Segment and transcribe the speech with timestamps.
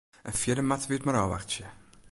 [0.29, 1.67] En fierder moatte wy it mar ôfwachtsje.